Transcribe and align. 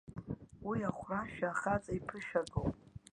Уа 0.65 0.75
ахәрашәа 0.89 1.49
ахаҵа 1.51 1.91
иԥышәагоуп. 1.97 2.73